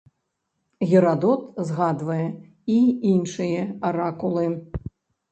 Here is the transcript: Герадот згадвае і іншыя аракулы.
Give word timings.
Герадот 0.91 1.41
згадвае 1.67 2.25
і 2.77 2.77
іншыя 3.11 3.61
аракулы. 3.91 4.47